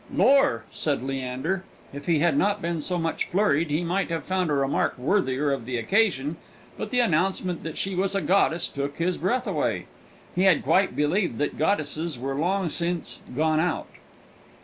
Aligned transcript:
"Lor!" 0.11 0.63
said 0.71 1.03
Leander. 1.03 1.63
If 1.93 2.07
he 2.07 2.17
had 2.17 2.35
not 2.35 2.59
been 2.59 2.81
so 2.81 2.97
much 2.97 3.25
flurried, 3.25 3.69
he 3.69 3.83
might 3.83 4.09
have 4.09 4.23
found 4.23 4.49
a 4.49 4.53
remark 4.55 4.97
worthier 4.97 5.51
of 5.51 5.65
the 5.67 5.77
occasion, 5.77 6.37
but 6.75 6.89
the 6.89 6.99
announcement 6.99 7.63
that 7.63 7.77
she 7.77 7.93
was 7.93 8.15
a 8.15 8.21
goddess 8.23 8.67
took 8.67 8.97
his 8.97 9.19
breath 9.19 9.45
away. 9.45 9.85
He 10.33 10.45
had 10.45 10.63
quite 10.63 10.95
believed 10.95 11.37
that 11.37 11.55
goddesses 11.55 12.17
were 12.17 12.33
long 12.33 12.69
since 12.69 13.21
"gone 13.35 13.59
out." 13.59 13.89